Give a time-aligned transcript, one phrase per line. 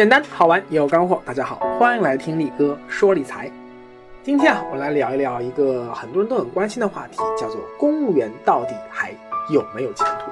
[0.00, 3.52] 简单好玩也有干货，大家好，欢迎来听力哥说理财。
[4.22, 9.14] 今天啊，我来聊一聊一个很多人都很关心的话题，叫做公务员到底还
[9.52, 10.30] 有没有前途？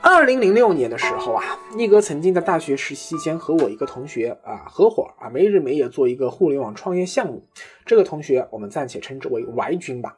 [0.00, 1.44] 二零零六年的时候啊，
[1.76, 7.46] 力哥曾经在大学实习期间和我一个同学啊合伙啊，没日没夜做一个互联网创业项目。
[7.84, 10.16] 这个同学我们暂且称之为 Y 君吧。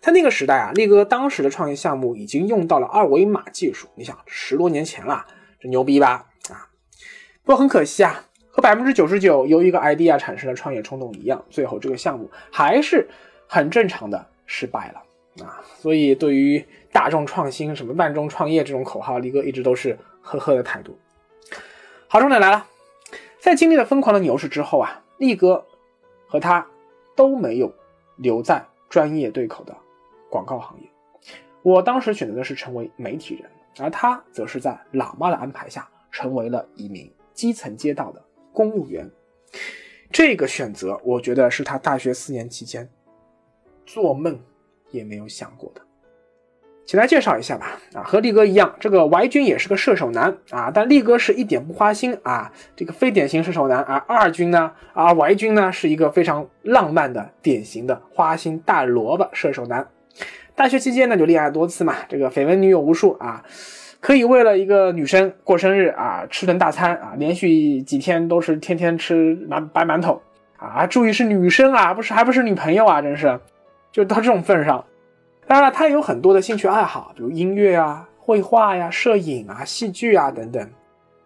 [0.00, 3.86] 在那个时代啊，力哥当时的创业项目已经用到了二维码技术。
[3.94, 5.24] 你想，十多年前了，
[5.60, 6.26] 这牛逼吧？
[7.46, 13.08] 不过很可惜啊，和百分之九十九由一个 idea 产生的创业冲动一样，最后这个项目还是
[13.46, 15.62] 很正常的失败了啊。
[15.78, 20.98] 所以对于大众创新、什么万众创业这种口号，力哥一直都是呵呵的态度。
[22.08, 22.66] 好，重点来了，
[23.38, 25.64] 在经历了疯狂的牛市之后啊，力哥
[26.26, 26.66] 和他
[27.14, 27.72] 都没有
[28.16, 29.72] 留在专业对口的
[30.28, 30.88] 广告行业。
[31.62, 37.08] 我当时选择的是成为媒体人，而他则是在老妈的安排下成为了一名。
[37.36, 38.20] 基层街道的
[38.50, 39.08] 公务员，
[40.10, 42.88] 这个选择，我觉得是他大学四年期间
[43.84, 44.40] 做梦
[44.90, 45.82] 也没有想过的。
[46.86, 47.78] 请来介绍一下吧。
[47.92, 53.96] 啊，和力哥一样，这个 Y 军也是个射手男啊，但力哥是一点不花心啊，这个非典型射手男啊。
[54.08, 59.86] 二军呢，啊 Y 军呢是一个非常浪漫的典型的花心大萝卜射手男。
[60.54, 63.44] 大学期间呢就恋爱多次嘛，这个绯闻女友无数啊。
[64.06, 70.22] 可以为了一个女生过生日啊，吃顿大餐啊，连续几天都是天天吃馒白馒头
[70.58, 70.86] 啊！
[70.86, 73.36] 注意是女生啊，不是还不是女朋友啊，真是，
[73.90, 74.84] 就到这种份上。
[75.48, 80.70] 当然了，他有很多的兴趣爱好，比如音乐啊、绘画呀、摄影啊、戏剧啊等等，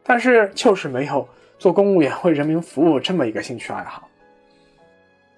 [0.03, 4.09] 但是就是没有做公务员为人民服务这么一个兴趣爱好。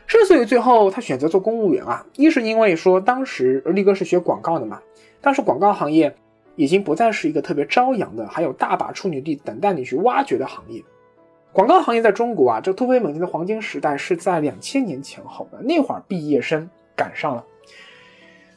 [0.07, 4.81] 之所以最后他选择做公务员啊，一是因为说当时力哥是学广告的嘛，
[5.21, 6.15] 当时广告行业。
[6.63, 10.81] 已经不再是一个特别朝阳的，还有大把处女地等待你去挖掘的行业。
[11.51, 17.45] 广告行业在中国啊，这突飞猛进的黄金时代是在两千年前后的那会儿，毕业生赶上了。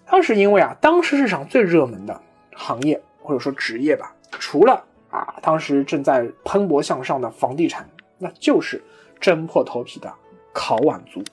[0.05, 2.21] 当时因为啊，当时市场最热门的
[2.53, 7.89] 行业或者说职业吧，除了啊，当时正在蓬勃向上的房地产，
[8.19, 8.79] 那就是
[9.19, 10.13] 挣破头皮的
[10.53, 11.23] 考碗族。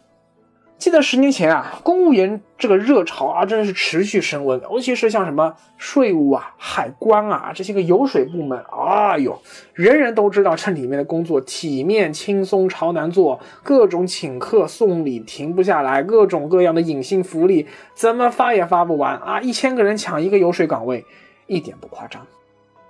[0.82, 4.60] 记得十年前啊，公务员这个热潮啊，真的是持续升温。
[4.62, 9.40] 尤其是像什么税务啊、海关啊这些个油水部门，哎呦，
[9.74, 17.64] 人人都知道这里面的工作体面、轻松、超难做，各种请客送礼停不下来，各种各样的隐性福利
[17.94, 19.40] 怎么发也发不完啊！
[19.40, 21.04] 一千个人抢一个油水岗位，
[21.46, 22.26] 一点不夸张。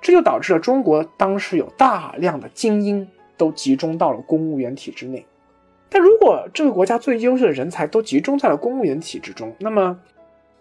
[0.01, 5.27] 这就导致了中国当时有大量的精英都集中到了公务员体制内。
[5.95, 10.01] 但如果这个国家最优秀的人才都集中在了公务员体制中，那么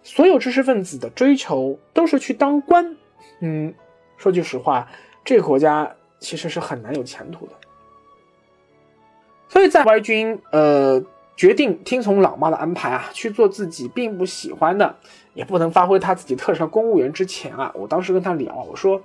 [0.02, 2.94] 所有知识分子的追求都是去当官。
[3.40, 3.72] 嗯，
[4.18, 4.86] 说句实话，
[5.24, 7.52] 这个国家其实是很难有前途的。
[9.48, 11.02] 所以在 Y 军呃
[11.34, 14.94] 决定听从老妈的安排啊，去做自己并不喜欢的，
[15.32, 19.00] 也不能发挥他自己特长公务员之前啊，我当时跟他聊，我说。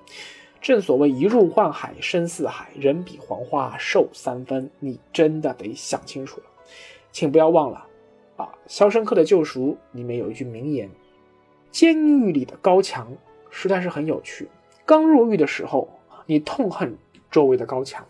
[0.62, 4.70] 正所谓一入宦海深似海，人比黄花瘦三分。
[4.80, 6.46] 你真的得想清楚了，
[7.12, 7.86] 请不要忘了
[8.36, 8.46] 啊！
[8.68, 10.90] 《肖申克的救赎》里面有一句名言
[11.72, 13.12] ：“监狱里的高墙
[13.50, 14.48] 实在是很有趣。
[14.86, 15.88] 刚入狱的时候，
[16.26, 16.98] 你痛恨
[17.30, 18.06] 周围的高墙，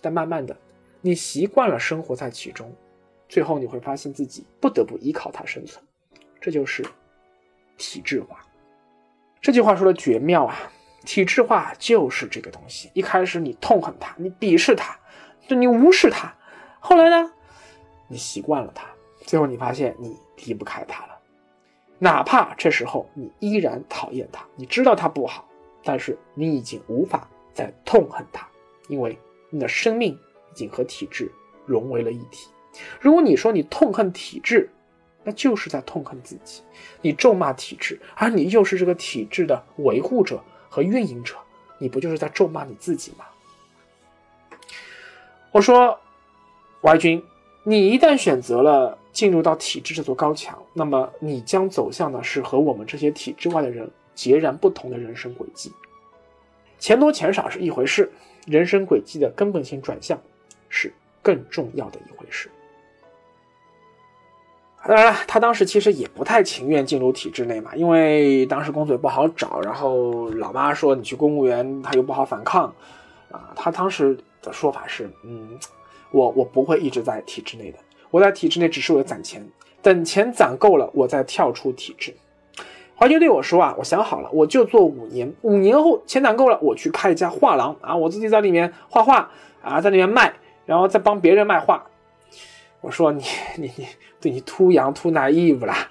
[0.00, 0.56] 但慢慢的，
[1.00, 2.72] 你习惯了生活在其中，
[3.28, 5.84] 最后你会发现自己不得不依靠它生存。
[6.40, 6.84] 这就是
[7.76, 8.44] 体制化。”
[9.40, 10.72] 这句话说的绝妙啊！
[11.04, 12.90] 体制化就是这个东西。
[12.94, 14.96] 一开始你痛恨它，你鄙视它，
[15.46, 16.32] 就你无视它。
[16.80, 17.32] 后来呢，
[18.08, 18.86] 你习惯了它，
[19.24, 21.18] 最后你发现你离不开它了。
[21.98, 25.48] 哪怕这时候你依然讨厌它，你知道它不好，
[25.84, 28.46] 但是你已经无法再痛恨它，
[28.88, 29.16] 因为
[29.50, 30.18] 你的生命
[30.50, 31.30] 已经和体制
[31.66, 32.48] 融为了一体。
[33.00, 34.68] 如果你说你痛恨体制，
[35.22, 36.62] 那就是在痛恨自己。
[37.00, 40.42] 你咒骂体制，而你又是这个体制的维护者。
[40.72, 41.36] 和运营者，
[41.76, 43.26] 你不就是在咒骂你自己吗？
[45.50, 46.00] 我说
[46.80, 47.22] ，Y 君，
[47.62, 55.70] 你一旦选择了进入到体制这座高墙，那么你将走向的是和我们这些体制外的人截然不同的人生轨迹。
[56.78, 58.10] 钱多钱少是一回事，
[58.46, 60.18] 人生轨迹的根本性转向
[60.70, 60.90] 是
[61.20, 62.50] 更重要的一回事。
[64.84, 72.64] 当然了，他当时其实也不太情愿进入体制内嘛，因为当时工作也不好找，然后老妈说你去公务员，他又不好反抗，
[73.30, 75.56] 啊，他当时的说法是，嗯，
[76.10, 77.78] 我我不会一直在体制内的，
[78.10, 79.40] 我在体制内只是为了攒钱，
[79.80, 82.12] 等钱攒够了，我再跳出体制。
[82.96, 89.30] 华军对我说啊，我想好了，我就做五年，五年后钱攒够了，我去开一家画廊啊，我自己在里面画画
[89.62, 90.32] 啊，在里面卖，
[90.66, 91.84] 然后再帮别人卖画。
[92.82, 93.22] 我说你
[93.56, 93.86] 你你，
[94.20, 95.88] 对你秃羊秃奶义务啦，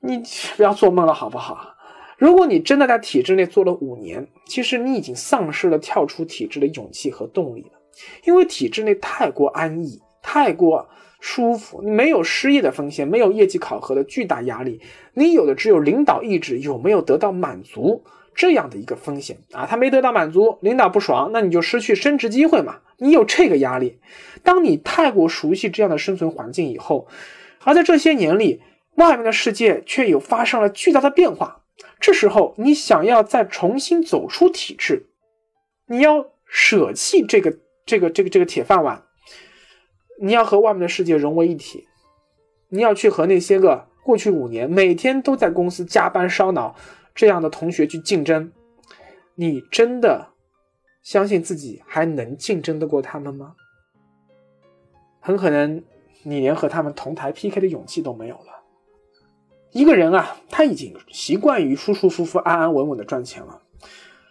[0.00, 0.22] 你
[0.56, 1.74] 不要做梦了好不好？
[2.16, 7.78] 如果你真的在体制内做了五年，其实你已经丧失了跳出体制的勇气和动力了，
[8.24, 10.88] 因为体制内太过安逸，太过
[11.20, 14.80] 舒服，你没有失业的风险，没有业绩考核的巨大压力，
[15.12, 18.02] 你有的只有领导意志有没有得到满足
[18.38, 23.98] 这样的一个风险啊，他没得到满足，领导不爽，那你就失去升职机会嘛，你有这个压力。
[24.44, 27.08] 当你太过熟悉这样的生存环境以后，
[27.64, 28.62] 而在这些年里，
[28.94, 31.64] 外面的世界却有发生了巨大的变化。
[31.98, 35.08] 这时候，你想要再重新走出体制，
[35.88, 39.02] 你要舍弃这个这个这个这个铁饭碗，
[40.22, 41.88] 你要和外面的世界融为一体，
[42.68, 46.76] 你要去和那些个过去五年每天都在公司加班烧脑
[47.18, 48.52] 这样的同学去竞争，
[49.34, 50.28] 你真的
[51.02, 53.56] 相信自己还能竞争得过他们吗？
[55.18, 55.82] 很可能
[56.22, 58.62] 你连和他们同台 PK 的勇气都没有了。
[59.72, 63.62] 一个人啊，他已经习惯于舒舒服服、安安稳稳的赚钱了，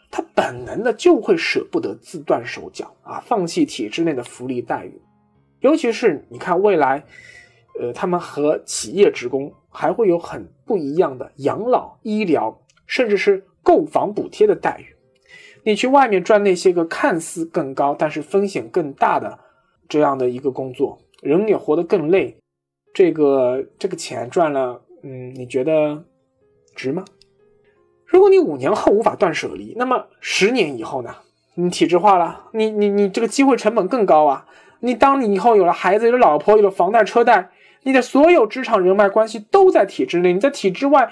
[0.09, 5.01] 他本能的就会舍不得自断手脚啊，放弃体制内的福利待遇。
[5.59, 7.03] 尤其是你看未来，
[7.81, 12.57] 呃，他们和企业职工还会有很不一样的养老、医疗，
[12.87, 14.95] 甚至是购房补贴的待遇。
[15.63, 19.37] 你去外面赚那些个看似更高，但是风险更大的
[19.87, 22.35] 这样的一个工作，人也活得更累，
[22.93, 24.81] 这个这个钱赚了。
[25.03, 26.03] 嗯，你觉得
[26.73, 27.05] 值吗？
[28.05, 31.13] 如果你五年后无法断舍离，那么十年以后呢？
[31.55, 34.45] 你体制化了，你你你这个机会成本更高啊！
[34.79, 37.49] 你当你以后有了孩子、有了老婆、有了房贷车贷，
[37.83, 41.11] 你的所有职场人脉关系都在体制内，你在体制外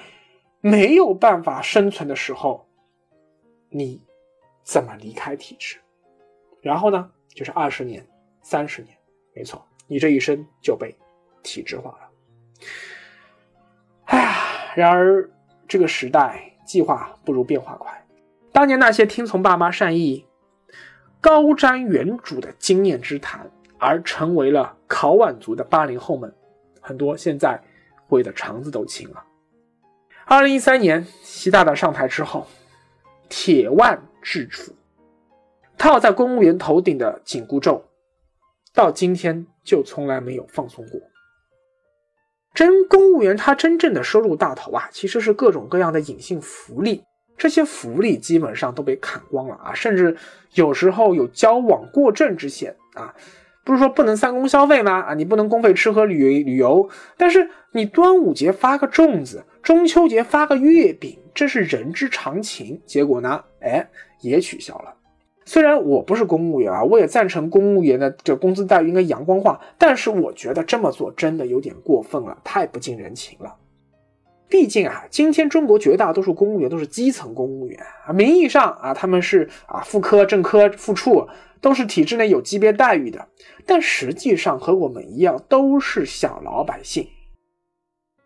[0.67, 2.67] 没有办法生存的时候，
[3.69, 4.01] 你
[4.63, 5.77] 怎么离开体制？
[6.59, 8.03] 然后呢，就是二十年、
[8.41, 8.97] 三十年，
[9.35, 10.97] 没错，你这一生就被
[11.43, 12.09] 体制化了。
[14.05, 14.35] 哎呀，
[14.75, 15.29] 然而
[15.67, 18.03] 这个时代计划不如变化快。
[18.51, 20.25] 当年那些听从爸妈善意、
[21.21, 23.47] 高瞻远瞩的经验之谈，
[23.77, 26.33] 而成为了考碗族的八零后们，
[26.81, 27.61] 很多现在
[28.07, 29.23] 悔得肠子都青了。
[30.27, 32.47] 二零一三年，习大大上台之后，
[33.29, 34.73] 铁腕治腐，
[35.77, 37.85] 套在公务员头顶的紧箍咒，
[38.73, 40.99] 到今天就从来没有放松过。
[42.55, 47.03] 真公务员他真正的收入大头啊，其实是各种各样的隐性福利，
[47.37, 50.17] 这些福利基本上都被砍光了啊，甚至
[50.55, 53.13] 有时候有交往过正之嫌啊。
[53.63, 55.01] 不是说不能三公消费吗？
[55.01, 56.87] 啊，你不能公费吃喝旅旅游，
[57.17, 62.79] 但是你端午节发个粽子，中秋节发个月饼，这是人之常情。
[62.85, 63.89] 结果呢，哎，
[64.21, 64.93] 也取消了。
[65.43, 73.55] 虽然我不是公务员啊，我也赞成公务员的这工资待遇应该阳光化，但是我觉得这么做真的有点过分了，太不近人情了。
[74.47, 81.27] 毕竟啊，今天中国绝大多数公务员都是基层公务员啊，名义上啊他们是啊副科、正科、副处，
[81.59, 83.27] 都是体制内有级别待遇的，
[83.65, 87.07] 但实际上和我们一样都是小老百姓。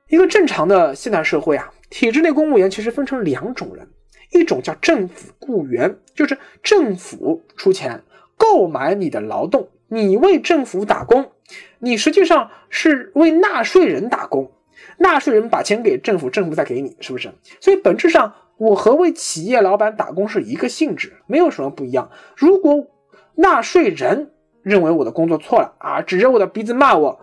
[0.10, 3.88] 一个正常的现代社会啊，体制内公务员其实分成两种人。
[4.32, 8.04] 一种叫政府雇员，就是政府出钱
[8.38, 11.32] 购买你的劳动，你为政府打工，
[11.80, 14.52] 你实际上是为纳税人打工，
[15.00, 17.32] 纳税人把钱给政府，政府再给你，是不是？
[17.60, 22.12] 所以本质上，我和为企业老板打工是一个性质，没有什么不一样。
[22.36, 22.86] 如果
[23.34, 27.20] 纳税人认为我的工作错了啊，指着我的鼻子骂我，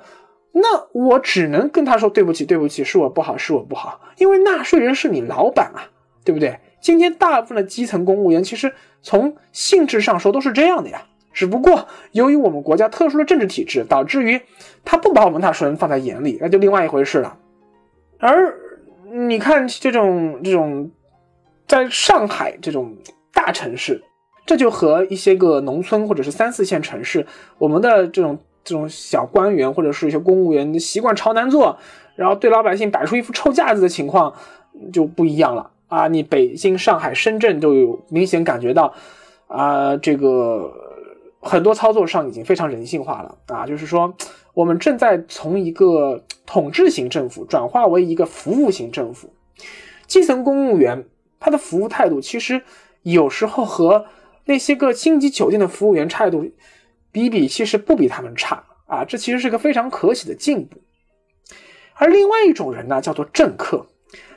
[0.59, 5.85] 那我只能跟他说对不起，对不起，是我不好，是我不好，因为纳税人是你老板啊，
[6.25, 6.59] 对不对？
[6.81, 8.73] 今天大部分的基层公务员，其实
[9.03, 11.03] 从性质上说都是这样的呀。
[11.35, 14.41] 只不过由于我们国家特殊的政治体制，导致于
[14.83, 17.37] 他不把我们纳税人放在眼里，那就另外一回事了。
[18.19, 18.55] 而
[19.13, 20.91] 你看这种这种，
[21.69, 22.97] 在上海这种
[23.35, 24.03] 大城市，
[24.47, 27.27] 这就和一些个农村或者是三四线城市，
[27.59, 31.79] 我们的这种这种小官员或者是一些公务员的习惯朝南坐，
[32.17, 34.35] 然后对老百姓摆出一副臭架子的情况
[34.93, 35.71] 就不一样了。
[35.87, 38.93] 啊，你北京、上海、深圳都有明显感觉到，
[39.47, 40.69] 啊，这个
[41.39, 44.13] 很多操作上已经非常人性化了啊，就是说，
[44.53, 49.31] 我们正在从一个统治型政府转化为一个服务型政府，
[50.09, 51.05] 基层公务员
[51.39, 52.61] 他的服务态度其实
[53.03, 54.07] 有时候和
[54.47, 56.45] 那些个星级酒店的服务员态度
[57.17, 60.77] 比比，其实不比他们差啊，这其实是个非常可喜的进步。
[61.95, 63.87] 而另外一种人呢，叫做政客。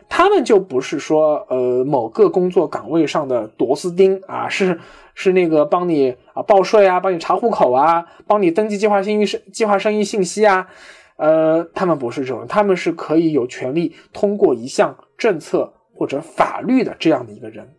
[0.08, 4.80] 他们就不是说呃某个工作岗位上的螺丝钉啊，是
[5.14, 10.68] 是那个帮你啊报税啊，帮你查户口啊，帮你登记计划生育生计划生育信息啊，
[11.18, 17.76] 呃，他们不是这种人，他们是可以有权利通过一项政策或者法律的这样的一个人。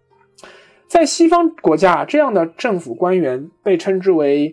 [0.90, 4.52] 在西方国家，这样的政府官员被称之为，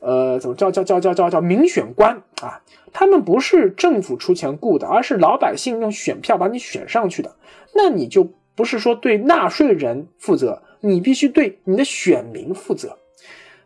[0.00, 2.58] 呃，怎么叫叫叫叫叫叫民选官啊？
[2.94, 7.30] 他们不是政府出钱雇的，而是老百姓用选票把你选上去的。
[7.74, 12.96] 那你就不是说对纳税人负责，你必须对你的选民负责。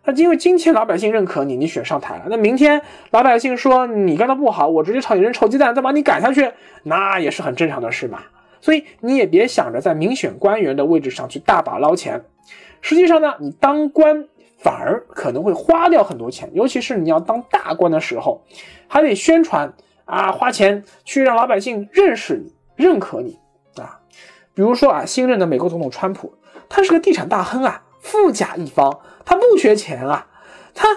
[0.04, 2.24] 那因为今天老百姓认可你，你选上台了。
[2.28, 6.50] 那明天老百姓说你干的不好，我直接朝你扔臭鸡蛋，再把你赶下去，
[6.82, 8.18] 那也是很正常的事嘛。
[8.60, 12.24] 所以你也别想着在民选官员的位置上去大把捞钱，
[12.80, 18.42] 实际上呢，你当官反而可能会花掉很多钱，尤其是你要当大官的时候，
[18.86, 19.72] 还得宣传
[20.04, 23.38] 啊，花钱去让老百姓认识你、认可你
[23.76, 24.00] 啊。
[24.52, 26.34] 比如说啊，新任的美国总统川普，
[26.68, 30.26] 他是个地产大亨啊，富甲一方，他不缺钱啊，
[30.74, 30.88] 他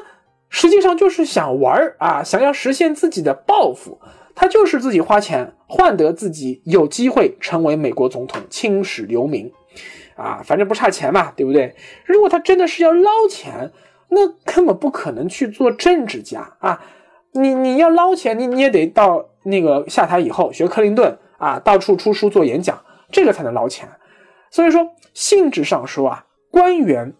[0.49, 4.01] 实际上就是想玩啊，想要实现自己的抱负。
[4.35, 9.51] 他就是自己花钱换得自己有机会成为美国总统，青史留名，
[10.15, 11.75] 啊，反正不差钱嘛，对不对？
[12.05, 13.71] 如果他真的是要捞钱，
[14.09, 16.81] 那根本不可能去做政治家啊！
[17.31, 22.79] 你你要捞钱，你你也得到那个下台以后学克林顿啊，到处出书做演讲，
[23.11, 23.89] 这个才能捞钱。
[24.51, 27.11] 所以说，性质上说啊，官员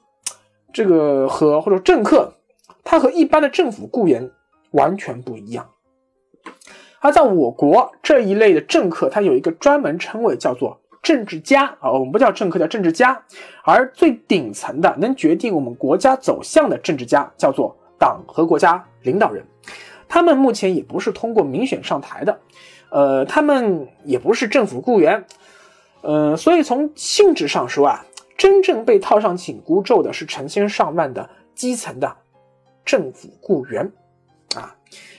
[0.72, 2.32] 这个和或者政客，
[2.84, 4.30] 他和一般的政府雇员
[4.72, 5.68] 完全不一样。
[7.04, 11.92] 而在我国这一类的政客，他有一个专门称谓，叫做政治家啊。
[11.92, 13.22] 我们不叫政客，叫政治家。
[13.66, 19.46] 而最顶层的，能决定我们国家走向的政治家，叫做党和国家领导人。
[20.08, 22.40] 他们目前也不是通过民选上台的，
[22.90, 25.26] 呃，他们也不是政府雇员，
[26.04, 28.06] 呃，所以从性质上说啊，
[28.38, 32.16] 真正被套上紧箍咒的是成千上万的基层的
[32.86, 33.92] 政府雇员
[34.56, 34.74] 啊，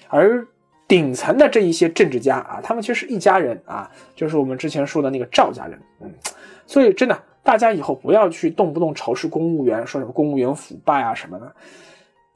[0.08, 0.46] 而。
[0.94, 6.08] 顶层的这一些政治家啊，他们其实是一家人啊，就是我们之前说的那个赵家人，嗯，
[6.68, 11.52] 所以真的，大家以后不要去动不动仇视公务员，说什么公务员腐败啊什么的，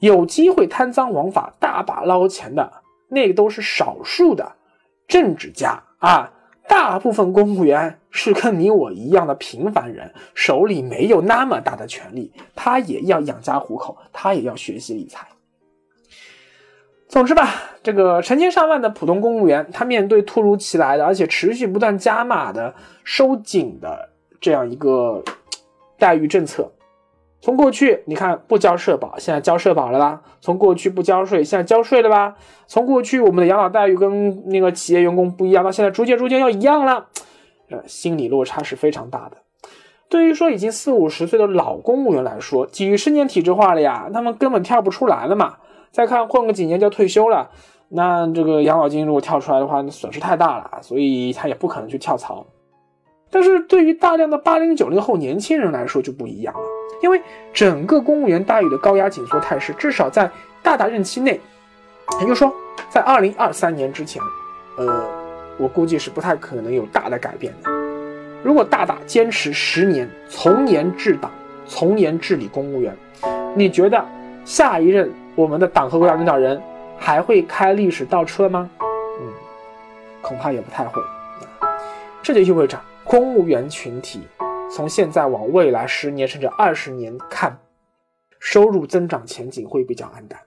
[0.01, 2.69] 有机会贪赃枉法、大把捞钱的，
[3.07, 4.51] 那都是少数的
[5.07, 6.29] 政治家啊，
[6.67, 15.25] 大部分公务员是跟你我一样的平凡人，手里没有那么大的权利，他也要养家糊口，他也要学习理财。
[17.09, 22.73] 总之吧，这个成千上万的普通公务员，他面对突如其来的，而且持续不断加码的
[23.03, 25.23] 收紧的这样一个
[25.99, 26.71] 待遇政策，
[27.41, 30.21] 从过去你看不交社保，现在交社保了吧？
[30.43, 32.37] 从过去不交税，现在交税了吧？
[32.67, 37.07] 从过去我们的养老待遇跟那个企业员工不一样，到现在逐渐逐渐要一样了，
[37.71, 39.39] 呃，心理落差是非常大的。
[40.11, 45.57] 对于说已经四五十岁的老公务员来说，几十年体制化了呀，他们根本跳不出来了嘛。
[45.91, 47.51] 再看混个几年就要退休了，
[47.89, 52.47] 那这个养老金如果跳出来的话，那损失太大了，所以他也不可能去跳槽。
[53.31, 56.61] 但是对于大量的八零九零后年轻人来说就不一样了，
[57.03, 57.21] 因为
[57.53, 60.31] 整个公务员待遇的高压紧缩态势，至少在
[60.63, 61.39] 大大任期内，
[62.21, 62.53] 也就是说
[62.89, 64.23] 在二零二三年之前，
[64.79, 65.05] 呃，
[65.59, 67.71] 我估计是不太可能有大的改变的。
[68.43, 71.31] 如果大大坚持十年从严治党、
[71.67, 72.97] 从严治理公务员，
[73.55, 74.03] 你觉得
[74.45, 75.11] 下一任？
[75.39, 76.61] 我们的党和国家领导人
[76.99, 78.69] 还会开历史倒车吗？
[79.21, 79.33] 嗯，
[80.21, 81.01] 恐怕也不太会。
[82.25, 84.27] 这就意味着公务员群体
[84.69, 87.57] 从现在往未来十年甚至二十年看，
[88.41, 90.41] 收入增长前景会比较黯淡。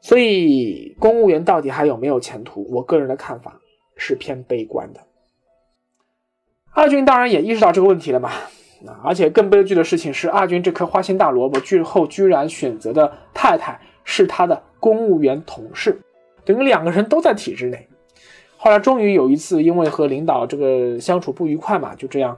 [0.00, 2.64] 所以，公务员到底还有没有前途？
[2.70, 3.58] 我个人的看法
[3.96, 5.00] 是偏悲观的。
[6.72, 8.30] 二军当然也意识到这个问题了嘛。
[9.02, 16.00] 而且更悲剧的事情是，阿军这颗花心大萝卜，最后居然选择的太太是他的公务员同事，
[16.44, 17.86] 等于两个人都在体制内。
[18.56, 22.36] 后来终于有一次，因为和领导这个相处不愉快嘛，就这样，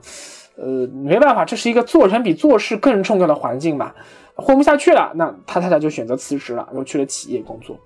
[0.55, 3.93] 呃，没办法，这是一个做人比做事更重要的环境嘛，
[4.35, 7.77] 混不下去了，那他太太就选择辞职了，又去了企业工作。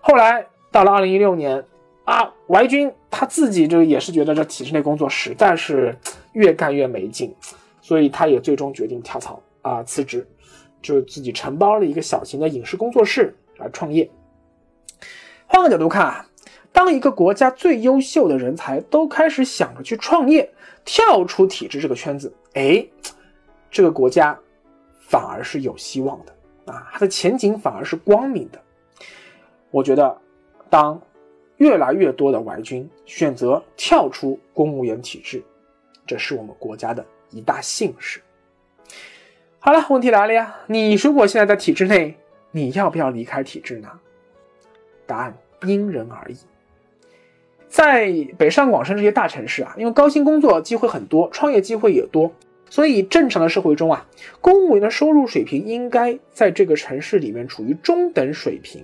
[0.00, 1.62] 后来到了二零一六年，
[2.04, 5.94] 啊，王军他自己就也是觉得这体制内工作实在是
[6.32, 7.34] 越干越没劲。
[7.88, 10.28] 所以他也最终决定跳槽啊，辞职，
[10.82, 14.06] 就自己承包了一个小型的影视工作室来创业。
[15.46, 16.28] 换个角度看啊，
[16.70, 20.46] 当一个国家最优秀的人才都开始想着去创业，
[20.84, 22.86] 跳出体制这个圈子，哎，
[23.70, 24.38] 这个国家
[25.06, 28.60] 反而是有希望的啊，它的前景反而是光明的。
[29.70, 30.14] 我觉得，
[30.68, 31.00] 当
[31.56, 35.42] 越来越多的外军选择跳出公务员体制，
[36.06, 38.20] 这是我们国家的一大幸事。
[39.58, 42.16] 好了，问题来了呀，你如果现在在体制内，
[42.52, 43.88] 你要不要离开体制呢？
[45.06, 46.36] 答案因人而异。
[47.68, 52.32] 在北上广深这些大城市啊，因为高薪工作机会很多，创业机会也多，
[52.70, 54.06] 所以正常的社会中啊，
[54.40, 58.82] 公务员的收入水平应该在这个城市里面处于中等水平。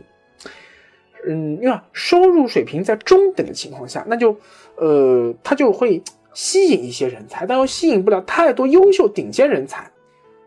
[1.27, 4.37] 嗯，因为收入水平在中等的情况下，那就，
[4.77, 6.03] 呃，他就会
[6.35, 9.91] 吸引一些人才，但又吸引不了太多优秀顶尖人才。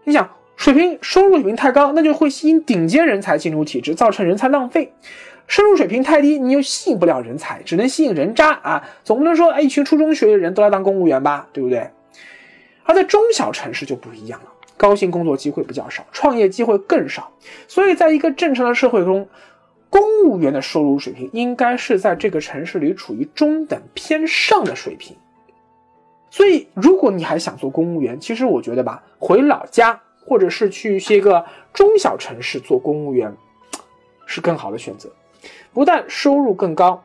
[0.03, 4.94] 你想，水平收入水平太高，那就会吸引顶尖人才进入体制，造成人才浪费。
[5.48, 8.84] 收入水平太低，你又吸引不了人才，只能吸引人渣啊！
[9.03, 11.89] 总不能说，哎，一群初中学的人都来当公务员吧，对不对？
[12.84, 17.32] 而在中小城市就不一样了，高薪工作机会比较少，创业机会更少，
[17.67, 19.25] 所以在一个正常的社会中，
[19.89, 25.15] 公务员的收入水平应该是在这个城市里处于中等偏上的水平。
[26.38, 33.36] 所以，如果你还想做公务员，其实我觉得吧，回老家或者是去一些个中小城市做公务员，
[34.27, 35.10] 是更好的选择。
[35.74, 37.03] 不但收入更高，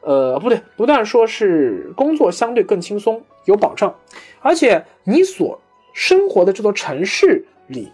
[0.00, 3.94] 呃，不对，不但说是工作相对更轻松有保障，
[4.40, 5.56] 而且你所
[5.92, 7.92] 生活的这座城市里，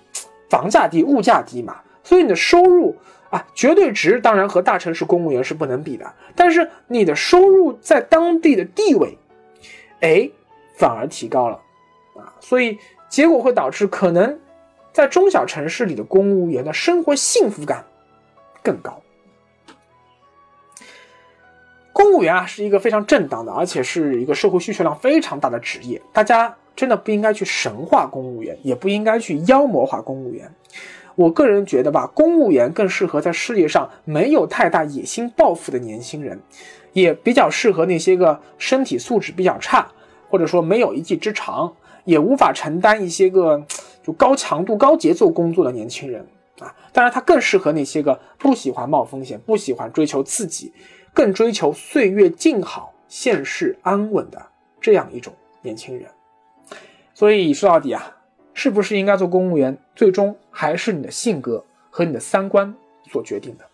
[0.49, 2.97] 房价低，物价低嘛，所以你的收入
[3.29, 9.19] 啊，绝对值当然和大城市公务员是不能比的，但是你的收入在当地的地位，
[10.01, 10.31] 哎，
[10.81, 11.61] 反而提高了，
[12.17, 12.79] 啊，所以
[13.11, 14.41] 结果会导致可能
[14.95, 17.85] 在中小城市里的公务员的生活幸福感
[18.63, 18.99] 更高。
[21.93, 26.01] 公务员啊，是一个非常正当的，而且是一个社会需求量非常大的职业。
[26.15, 30.51] 大家真的不应该去神化公务员，也不应该去妖魔化公务员。
[31.15, 36.41] 我个人觉得吧，公务员更适合在事业上没有太大野心抱负的年轻人，
[36.95, 39.87] 也比较适合那些个身体素质比较差，
[40.31, 41.71] 或者说没有一技之长，
[42.05, 43.63] 也无法承担一些个
[44.03, 46.27] 就高强度、高节奏工作的年轻人
[46.61, 46.75] 啊。
[46.93, 50.73] 当然，他更适合那些个不喜欢冒风险、不喜欢追求刺激。
[51.13, 54.41] 更追求岁月静好、现世安稳的
[54.81, 56.09] 这样一种年轻人，
[57.13, 58.17] 所以说到底啊，
[58.55, 62.73] 是不是应该做公务员，最终还是你的性格和你的三观
[63.11, 63.65] 所决定的。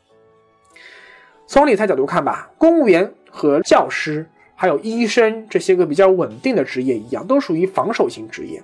[1.46, 8.62] 从理财角度看吧，公务员和教师还有医生这些个比较稳定的职业一样，都属于防守型职业，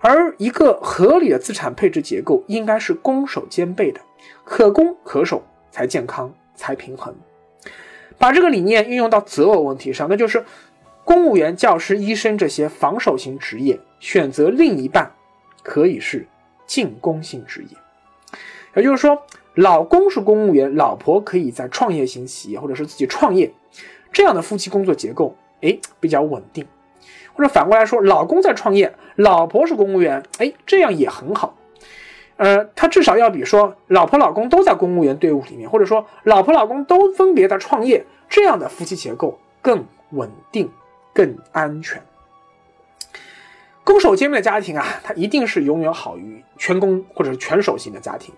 [0.00, 4.00] 而一个合理的资产配置结构应该是攻守兼备的，
[4.42, 7.14] 可攻可守才健康才平衡。
[8.16, 10.44] 把这个理念运用到择偶问题上，那就是
[11.04, 15.12] 公务员、教师、医生这些防守型职业，选择另一半
[15.62, 16.26] 可以是
[16.66, 17.76] 进攻性职业。
[18.74, 19.22] 也就是说，
[19.54, 23.52] 老公是公务员，老婆可以在创业型企业或者是自己创业，
[24.12, 26.66] 这样的夫妻工作结构，哎，比较稳定。
[27.34, 31.54] 或者反过来说，老公在创业，老婆是公务员，哎，这样也很好。
[32.36, 40.70] 呃，他至少要比说老婆老公都在公务员队伍里面，或者说老婆老公都分别在创业这样的夫妻结构更稳定、
[41.12, 42.02] 更安全。
[43.84, 48.34] 攻守兼备的家庭啊，它一定是永远好于全攻或者是全守型的家庭。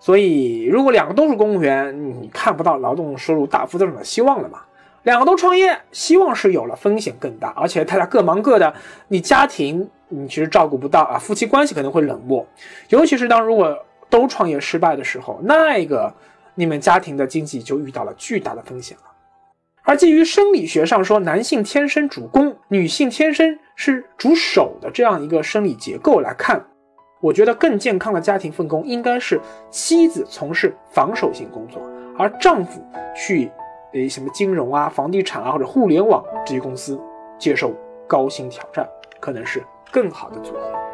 [0.00, 4.60] 所以，如果两个都是公务员，你看不到劳动收入大幅增长的希望了嘛？
[5.08, 8.74] 两个都创业，希望是有了，风险更大，而且他俩各忙各的，
[9.08, 9.88] 你家庭。
[10.10, 12.46] 你其实照顾不到啊，夫妻关系可能会冷漠，
[12.88, 13.76] 尤其是当如果
[14.08, 16.10] 都创业失败的时候，那个
[16.54, 19.02] 你们家庭的经济就遇到了巨大的风险了。
[19.82, 26.64] 而基于生理学上说男性天生主攻，女性天生是主守的这样一个生理结构来看，
[27.20, 29.38] 我觉得更健康的家庭分工应该是
[29.70, 31.82] 妻子从事防守性工作，
[32.16, 32.82] 而丈夫
[33.14, 33.50] 去
[33.92, 37.00] 诶什么金融啊、房地产啊或者互联网这些公司
[37.38, 37.72] 接受
[38.06, 38.88] 高薪挑战，
[39.20, 39.62] 可能是。
[39.90, 40.87] 更好的组合。